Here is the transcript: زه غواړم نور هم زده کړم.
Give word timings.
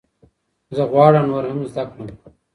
زه 0.75 0.83
غواړم 0.91 1.25
نور 1.31 1.43
هم 1.49 1.59
زده 1.71 1.83
کړم. 1.91 2.07